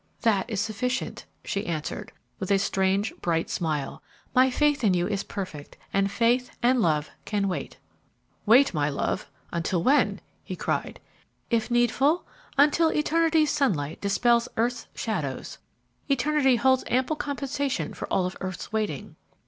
"That 0.21 0.49
is 0.49 0.59
sufficient," 0.59 1.27
she 1.45 1.67
answered, 1.67 2.11
with 2.39 2.49
a 2.49 2.57
strange, 2.57 3.13
bright 3.21 3.51
smile; 3.51 4.01
"my 4.33 4.49
faith 4.49 4.83
in 4.83 4.95
you 4.95 5.05
is 5.07 5.21
perfect, 5.23 5.77
and 5.93 6.09
faith 6.11 6.49
and 6.63 6.81
love 6.81 7.11
can 7.23 7.47
wait." 7.47 7.77
"Wait, 8.47 8.73
my 8.73 8.89
love! 8.89 9.29
until 9.53 9.83
when?" 9.83 10.19
he 10.43 10.55
cried. 10.55 10.99
"If 11.51 11.69
needful, 11.69 12.25
until 12.57 12.89
Eternity's 12.91 13.51
sunlight 13.51 14.01
dispels 14.01 14.49
Earth's 14.57 14.87
shadows! 14.95 15.59
Eternity 16.09 16.55
holds 16.55 16.83
ample 16.87 17.15
compensation 17.15 17.93
for 17.93 18.07
all 18.11 18.25
of 18.25 18.35
Earth's 18.41 18.73
waiting." 18.73 19.15